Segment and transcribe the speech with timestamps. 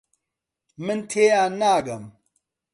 [0.85, 2.03] من تێیان ناگەم.